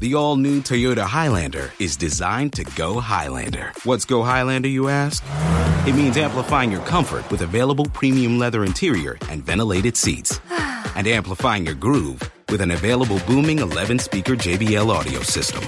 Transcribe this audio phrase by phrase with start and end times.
[0.00, 3.72] The all new Toyota Highlander is designed to go Highlander.
[3.82, 5.24] What's go Highlander, you ask?
[5.88, 10.38] It means amplifying your comfort with available premium leather interior and ventilated seats.
[10.94, 15.64] and amplifying your groove with an available booming 11 speaker JBL audio system.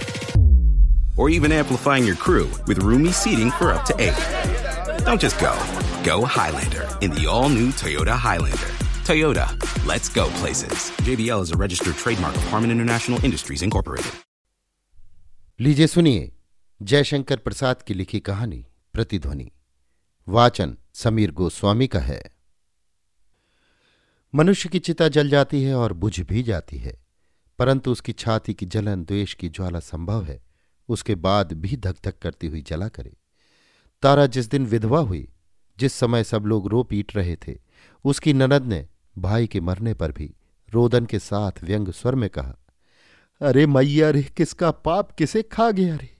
[1.16, 5.04] Or even amplifying your crew with roomy seating for up to eight.
[5.04, 5.58] Don't just go,
[6.04, 8.89] go Highlander in the all new Toyota Highlander.
[9.10, 9.44] Toyota,
[9.88, 10.74] let's go places.
[11.06, 14.14] JBL is a registered trademark of Harman International Industries, Incorporated.
[15.60, 16.32] लीजिए सुनिए
[16.82, 19.50] जयशंकर प्रसाद की लिखी कहानी प्रतिध्वनि।
[20.28, 22.24] वाचन समीर गोस्वामी का है।
[24.34, 27.06] मनुष्य की चिता जल जाती है और बुझ भी जाती है
[27.58, 30.42] परंतु उसकी छाती की जलन द्वेष की ज्वाला संभव है।
[30.88, 33.16] उसके बाद भी धक धक करती हुई जला करे।
[34.02, 35.32] तारा जिस दिन विधवा हुई
[35.78, 37.58] जिस समय सब लोग रो पीट रहे थे
[38.04, 38.88] उसकी ननद ने
[39.18, 40.34] भाई के मरने पर भी
[40.72, 42.54] रोदन के साथ व्यंग स्वर में कहा,
[43.40, 46.16] अरे मैया रे, किसका पाप किसे खा गया रे?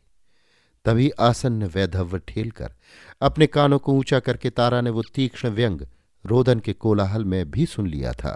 [0.84, 2.74] तभी आसन्न वैधव्य ठेल कर
[3.20, 5.80] अपने कानों को ऊँचा करके तारा ने वो तीक्ष्ण व्यंग
[6.24, 8.32] रोदन के कोलाहल में भी सुन लिया था।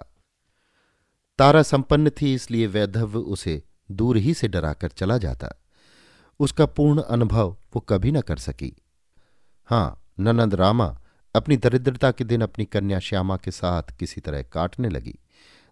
[1.39, 5.49] तारा संपन्न थी, इसलिए वैधव्य उसे दूर ही से डराकर चला जाता।
[6.41, 8.73] उसका पूर्ण अनुभव वो कभी न कर सकी।
[9.65, 11.01] हाँ, ननंद रामा
[11.35, 15.19] अपनी दरिद्रता के दिन अपनी कन्या श्यामा के साथ किसी तरह काटने लगी।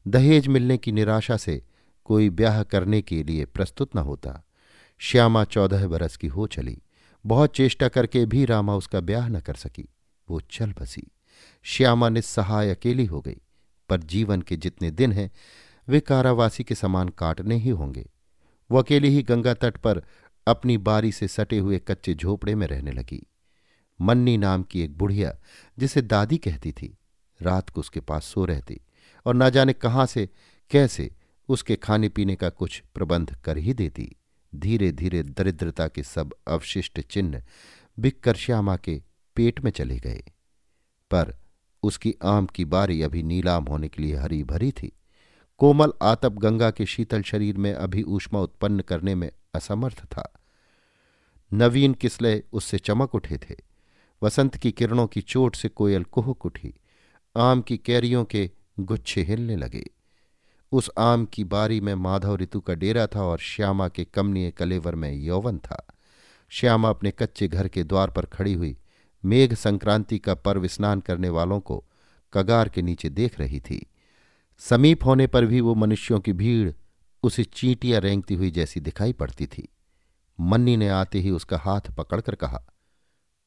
[0.08, 1.62] दहेज मिलने की निराशा से
[2.04, 4.44] कोई ब्याह करने के लिए प्रस्तुत न होता।
[4.98, 6.82] श्यामा चौदह बरस की हो चली।
[7.26, 9.88] बहुत चेष्टा करके भी रामा उसका ब्याह न कर सकी।
[10.30, 11.06] वो चल बसी।
[11.62, 13.36] श्यामा निस्सहाय अकेली हो गई।
[13.88, 15.30] पर जीवन के जितने दिन हैं,
[15.88, 18.10] वे कारावासी के समान काटने ही होंगे।
[18.70, 20.02] वो अकेली ही गंगा तट पर
[20.46, 23.26] अपनी बारी से सटे हुए कच्चे झोपड़े में रहने लगी।
[24.02, 25.38] मन्नी नाम की एक बुढ़िया,
[25.78, 26.98] जिसे दादी कहती थी।
[27.42, 28.80] रात को उसके पास सो रहती
[29.26, 30.28] और न जाने कहाँ से,
[30.70, 31.10] कैसे
[31.48, 34.16] उसके खाने पीने का कुछ प्रबंध कर ही देती।
[34.54, 37.42] धीरे धीरे दरिद्रता के सब अवशिष्ट चिन्ह
[37.98, 39.02] बिककर श्यामा के
[39.36, 40.22] पेट में चले गए।
[41.10, 41.36] पर
[41.82, 44.92] उसकी आम की बारी अभी नीलाम होने के लिए हरी भरी थी।
[45.58, 50.32] कोमल आतप गंगा के शीतल शरीर में अभी ऊष्मा उत्पन्न करने में असमर्थ था।
[51.52, 53.71] नवीन किसले उससे चमक उठे थे।
[54.22, 56.74] वसंत की किरणों की चोट से कोयल कुहक उठी।
[57.36, 58.50] आम की कैरियों के
[58.80, 59.90] गुच्छे हिलने लगे।
[60.72, 64.94] उस आम की बारी में माधव ऋतु का डेरा था और श्यामा के कमनीय कलेवर
[64.94, 65.86] में यौवन था।
[66.48, 68.76] श्यामा अपने कच्चे घर के द्वार पर खड़ी हुई
[69.24, 71.84] मेघ संक्रांति का पर्व स्नान करने वालों को
[72.32, 73.86] कगार के नीचे देख रही थी।
[74.58, 76.72] समीप होने पर भी वो मनुष्यों की भीड़
[77.22, 79.68] उसे चींटियाँ रेंगती हुई जैसी दिखाई पड़ती थी।
[80.40, 82.64] मन्नी ने आते ही उसका हाथ पकड़कर कहा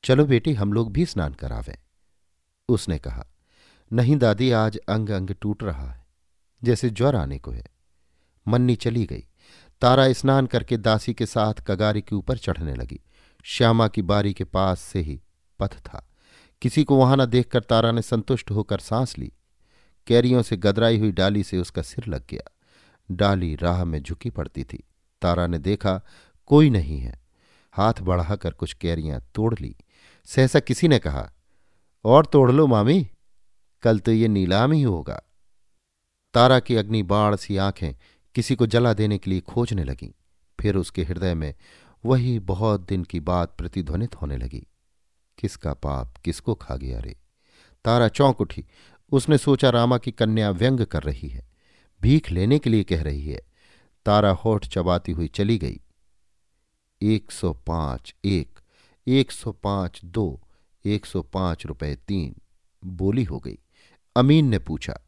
[0.05, 1.77] चलो बेटी, हम लोग भी स्नान करावें।
[2.69, 3.25] उसने कहा,
[3.93, 6.05] नहीं दादी, आज अंग अंग टूट रहा है,
[6.63, 7.65] जैसे ज्वर आने को है।
[8.47, 9.27] मन्नी चली गई।
[9.81, 12.99] तारा स्नान करके दासी के साथ कगारी के ऊपर चढ़ने लगी।
[13.43, 15.21] श्यामा की बारी के पास से ही
[15.59, 16.09] पथ था।
[16.61, 19.33] किसी को वहाँ न देखकर तारा ने संतुष्ट होकर सांस ली।
[20.07, 22.51] कैरियों से गदराई हुई डाली से उसका सिर लग गया।
[23.11, 24.83] डाली राह में झुकी पड़ती थी।
[25.21, 26.01] तारा ने देखा,
[26.45, 27.19] कोई नहीं है।
[27.71, 29.75] हाथ बढ़ाकर कुछ कैरियाँ तोड़ ली।
[30.25, 31.31] सहसा किसी ने कहा,
[32.05, 33.09] और तोड़ लो मामी,
[33.83, 35.21] कल तो ये नीलाम ही होगा।
[36.33, 37.93] तारा की अग्नि बाढ़ सी आँखें
[38.35, 40.11] किसी को जला देने के लिए खोजने लगीं।
[40.61, 41.53] फिर उसके हृदय में
[42.05, 44.67] वही बहुत दिन की बात प्रतिध्वनित होने लगी।
[45.37, 47.15] किसका पाप किसको खा गया रे?
[47.85, 48.65] तारा चौंक उठी।
[49.11, 51.47] उसने सोचा रामा की कन्या व्यंग कर रही है,
[52.01, 53.41] भीख लेने के लिए कह रही है।
[54.05, 55.79] तारा होठ चबाती हुई चली गई।
[57.01, 58.54] एक सौ पाँच, एक
[59.07, 60.41] एक सौ पाँच दो,
[60.85, 62.35] एक सौ पाँच रुपये तीन।
[62.85, 63.59] बोली हो गई।
[64.15, 64.99] अमीन ने पूछा,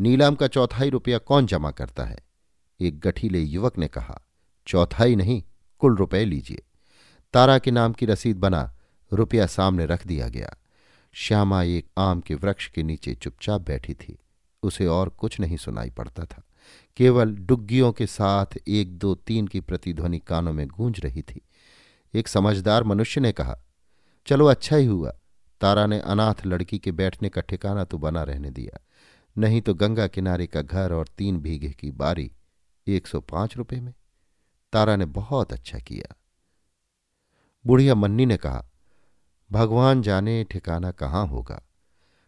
[0.00, 2.18] नीलाम का चौथाई रुपया कौन जमा करता है?
[2.80, 4.20] एक गठीले युवक ने कहा,
[4.66, 5.42] चौथाई नहीं,
[5.78, 6.62] कुल रुपए लीजिए।
[7.32, 8.76] तारा के नाम की रसीद बना,
[9.12, 10.56] रुपया सामने रख दिया गया।
[11.12, 14.18] श्यामा एक आम के वृक्ष के नीचे चुपचाप बैठी थी।
[14.62, 16.42] उसे और कुछ नहीं सुनाई पड़ता था।
[16.96, 21.40] केवल डुग्गियों के साथ एक दो तीन की प्रतिध्वनि कानों में गूंज रही थी।
[22.14, 23.58] एक समझदार मनुष्य ने कहा,
[24.26, 25.18] चलो अच्छा ही हुआ।
[25.60, 28.80] तारा ने अनाथ लड़की के बैठने का ठिकाना तो बना रहने दिया।
[29.38, 32.32] नहीं तो गंगा किनारे का घर और तीन बीघे की बारी,
[32.86, 33.94] एक सौ पाँच रुपये में।
[34.72, 36.14] तारा ने बहुत अच्छा किया।
[37.66, 38.64] बुढ़िया मन्नी ने कहा,
[39.52, 41.62] भगवान जाने ठिकाना कहाँ होगा?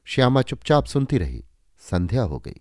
[0.04, 1.44] श्यामा चुपचाप सुनती रही।
[1.78, 2.60] संध्या हो गई।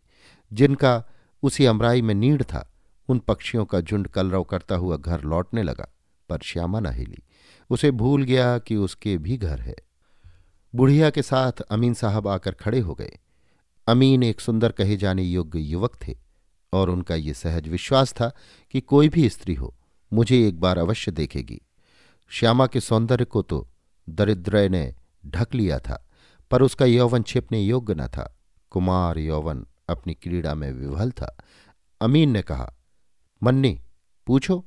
[0.53, 1.03] जिनका
[1.43, 2.73] उसी अमराई में नीड था,
[3.09, 5.96] उन पक्षियों का झुंड कलरव करता हुआ घर लौटने लगा।
[6.29, 7.24] पर श्यामा न हिली।
[7.69, 9.75] उसे भूल गया कि उसके भी घर है।
[10.75, 13.19] बुढ़िया के साथ अमीन साहब आकर खड़े हो गए।
[13.88, 16.18] अमीन एक सुंदर कहे जाने योग्य युवक थे
[16.74, 18.31] और उनका ये सहज विश्वास था
[18.71, 19.75] कि कोई भी स्त्री हो,
[20.13, 21.62] मुझे एक बार अवश्य देखेगी।
[22.29, 23.68] श्यामा के सौंदर्य को तो
[24.09, 24.95] दरिद्रय ने
[25.25, 26.09] ढक लिया था,
[26.51, 28.38] पर उसका यौवन छिपने योग्य न था।
[28.69, 31.38] कुमार यौवन अपनी क्रीड़ा में विवल था।
[32.01, 32.74] अमीन ने कहा,
[33.44, 33.81] मन्नी,
[34.27, 34.65] पूछो,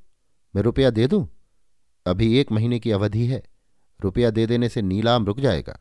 [0.57, 1.40] मैं रुपया दे दूँ?
[2.07, 3.43] अभी एक महीने की अवधि है,
[4.01, 5.79] रुपया दे देने से नीलाम रुक जाएगा।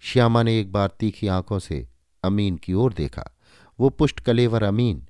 [0.00, 1.88] श्यामा ने एक बार तीखी आँखों से
[2.24, 3.36] अमीन की ओर देखा।
[3.80, 5.08] वो पुष्ट कलेवर अमीन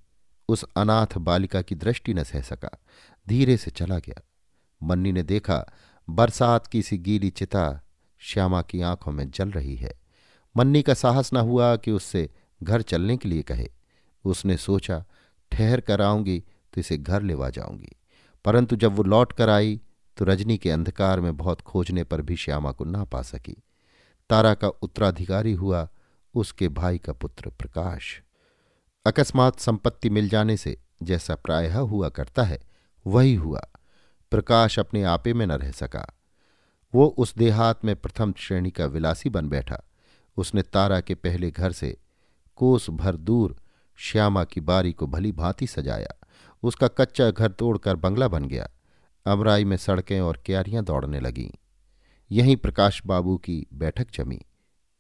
[0.49, 2.70] उस अनाथ बालिका की दृष्टि न सह सका,
[3.29, 4.29] धीरे से चला गया।
[4.82, 5.73] मन्नी ने देखा,
[6.11, 7.82] बरसात की सी गीली चिता
[8.19, 10.00] श्यामा की आँखों में जल रही है।
[10.56, 12.31] मन्नी का साहस न हुआ कि उससे
[12.62, 13.69] घर चलने के लिए कहे।
[14.25, 15.05] उसने सोचा,
[15.52, 17.93] ठहर कर आऊँगी तो इसे घर लेवा जाऊँगी।
[18.44, 19.81] परंतु जब वो लौट कर आई
[20.19, 23.62] तो रजनी के अंधकार में बहुत खोजने पर भी श्यामा को ना पा सकी।
[24.31, 25.88] तारा का उत्तराधिकारी हुआ
[26.35, 28.23] उसके भाई का पुत्र प्रकाश।
[29.06, 32.61] अकस्मात संपत्ति मिल जाने से जैसा प्रायः हुआ करता है,
[33.06, 33.61] वही हुआ।
[34.31, 36.19] प्रकाश अपने आपे में न रह सका।
[36.94, 39.82] वो उस देहात में प्रथम श्रेणी का विलासी बन बैठा।
[40.37, 41.97] उसने तारा के पहले घर से
[42.56, 43.56] कोस भर दूर
[43.97, 46.26] श्यामा की बारी को भली भांति सजाया।
[46.62, 48.71] उसका कच्चा घर तोड़कर बंगला बन गया।
[49.26, 51.50] अमराई में सड़कें और क्यारियाँ दौड़ने लगीं।
[52.32, 54.41] यहीं प्रकाश बाबू की बैठक जमी।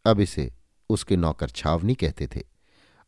[0.06, 0.52] अब इसे
[0.90, 2.42] उसके नौकर छावनी कहते थे।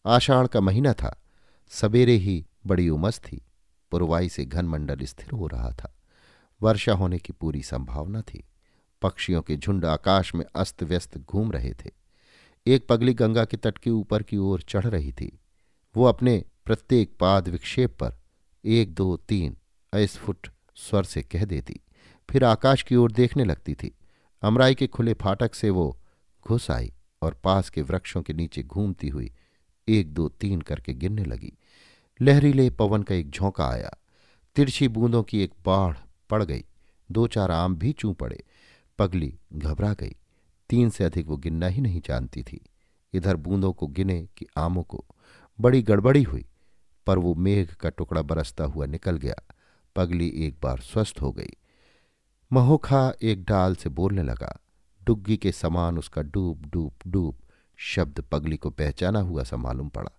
[0.06, 1.22] आषाढ़ का महीना था।
[1.68, 3.44] सवेरे ही बड़ी उमस थी।
[3.90, 5.94] पुरवाई से घनमंडल स्थिर हो रहा था।
[6.62, 8.44] वर्षा होने की पूरी संभावना थी।
[9.02, 11.90] पक्षियों के झुंड आकाश में अस्त व्यस्त घूम रहे थे।
[12.66, 15.40] एक पगली गंगा के तट के ऊपर की ओर चढ़ रही थी।
[15.96, 18.14] वो अपने प्रत्येक पाद विक्षेप पर
[18.64, 19.56] एक, दो, तीन
[19.94, 20.48] अस्फुट
[20.88, 21.80] स्वर से कह देती।
[22.30, 23.94] फिर आकाश की ओर देखने लगती थी।
[24.42, 26.00] अमराई के खुले फाटक से वो
[26.48, 26.92] घुस आई
[27.22, 29.32] और पास के वृक्षों के नीचे घूमती हुई
[29.88, 31.52] एक दो तीन करके गिरने लगी।
[32.20, 33.90] लहरीले पवन का एक झोंका आया।
[34.56, 35.96] तिरछी बूंदों की एक बाढ़
[36.30, 36.64] पड़ गई।
[37.12, 38.44] दो चार आम भी चू पड़े।
[38.98, 40.16] पगली घबरा गई।
[40.68, 42.60] तीन से अधिक वो गिनना ही नहीं जानती थी।
[43.12, 45.04] इधर बूंदों को गिने कि आमों को।
[45.60, 46.44] बड़ी गड़बड़ी हुई,
[47.06, 49.34] पर वो मेघ का टुकड़ा बरसता हुआ निकल गया।
[49.96, 51.50] पगली एक बार स्वस्थ हो गई।
[52.52, 54.60] महोखा एक डाल से बोलने लगा।
[55.04, 57.38] डुग्गी के समान उसका डूब डूब डूब
[57.76, 60.10] शब्द पगली को पहचाना हुआ सा मालूम पड़ा।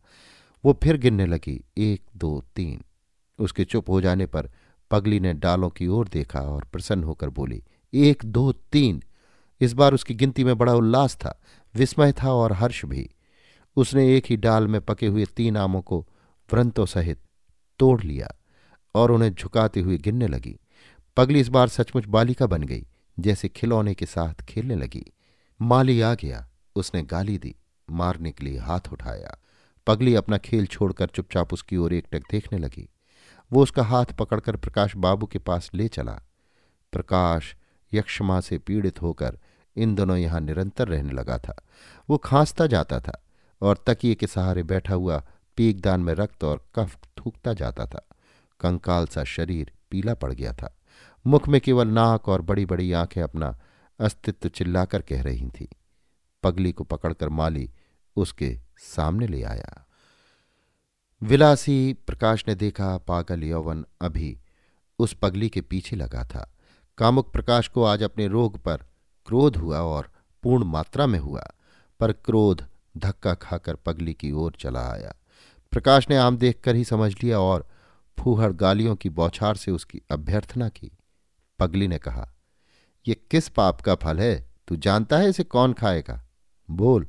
[0.66, 2.84] वो फिर गिनने लगी। एक, दो, तीन।
[3.40, 4.52] उसके चुप हो जाने पर
[4.92, 7.64] पगली ने डालों की ओर देखा और प्रसन्न होकर बोली,
[7.94, 9.04] एक, दो, तीन।
[9.62, 11.42] इस बार उसकी गिनती में बड़ा उल्लास था,
[11.76, 13.10] विस्मय था और हर्ष भी।
[13.76, 16.08] उसने एक ही डाल में पके हुए तीन आमों को
[16.54, 17.20] व्रंतों सहित
[17.80, 18.36] तोड़ लिया।
[18.96, 20.60] और उन्हें झुकाती हुई गिनने लगी।
[21.18, 22.88] पगली इस बार सचमुच बालिका बन गई,
[23.20, 25.12] जैसे खिलौने के साथ खेलने लगी।
[25.62, 27.56] माली आ गया, उसने गाली दी,
[27.90, 29.38] मारने के लिए हाथ उठाया।
[29.88, 32.90] पगली अपना खेल छोड़कर चुपचाप उसकी ओर एकटक देखने लगी।
[33.54, 36.22] वो उसका हाथ पकड़कर प्रकाश बाबू के पास ले चला।
[36.92, 37.56] प्रकाश
[37.94, 39.38] यक्षमा से पीड़ित होकर
[39.76, 41.64] इन दोनों यहाँ निरंतर रहने लगा था।
[42.10, 43.26] वो खांसता जाता था
[43.62, 45.24] और तकिए के सहारे बैठा हुआ
[45.58, 48.11] पीकदान में रक्त और कफ थूकता जाता था।
[48.62, 50.78] कंकाल सा शरीर पीला पड़ गया था।
[51.28, 53.60] मुख में केवल नाक और बड़ी बड़ी आँखें अपना
[54.00, 55.70] अस्तित्व चिल्लाकर कह रही थी।
[56.44, 57.72] पगली को पकड़कर माली
[58.16, 59.88] उसके सामने ले आया।
[61.24, 64.40] विलासी प्रकाश ने देखा, पागल यौवन अभी
[65.00, 66.54] उस पगली के पीछे लगा था।
[66.98, 68.78] कामुक प्रकाश को आज अपने रोग पर
[69.26, 70.12] क्रोध हुआ और
[70.44, 71.52] पूर्ण मात्रा में हुआ,
[72.00, 75.16] पर क्रोध धक्का खाकर पगली की ओर चला आया।
[75.72, 77.68] प्रकाश ने आम देखकर ही समझ लिया और
[78.20, 80.92] फूहड़ गालियों की बौछार से उसकी अभ्यर्थना की।
[81.60, 82.34] पगली ने कहा
[83.08, 84.50] यह किस पाप का फल है?
[84.68, 86.26] तू जानता है इसे कौन खाएगा?
[86.72, 87.08] बोल,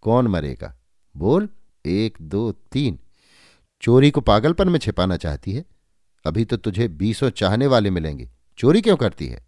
[0.00, 0.76] कौन मरेगा?
[1.16, 1.48] बोल,
[1.86, 2.98] एक, दो, तीन।
[3.80, 5.64] चोरी को पागलपन में छिपाना चाहती है।
[6.26, 9.46] अभी तो तुझे बीसों चाहने वाले मिलेंगे। चोरी क्यों करती है?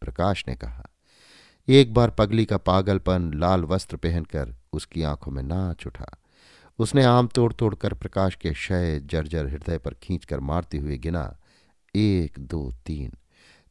[0.00, 0.86] प्रकाश ने कहा,
[1.68, 6.16] एक बार पगली का पागलपन लाल वस्त्र पहनकर उसकी आँखों में नाच उठा।
[6.78, 11.40] उसने आम तोड़ तोड़कर प्रकाश के क्षय जर्जर हृदय पर खींचकर मारते हुए गिना।
[11.94, 13.12] एक, दो, तीन।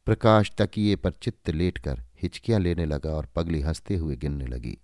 [0.06, 4.78] प्रकाश तकिए पर चित्त लेटकर हिचकियाँ लेने लगा और पगली हँसते हुए गिनने लगी।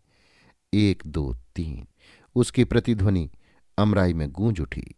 [0.75, 1.89] एक, दो, तीन।
[2.35, 3.31] उसकी प्रतिध्वनि
[3.79, 4.95] अमराई में गूंज उठी।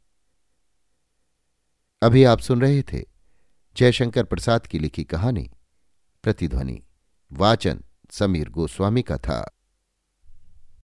[2.02, 3.04] अभी आप सुन रहे थे
[3.76, 5.50] जयशंकर प्रसाद की लिखी कहानी,
[6.23, 6.83] प्रतिध्वनि,
[7.33, 7.80] वाचन,
[8.11, 9.55] समीर गोस्वामी का था।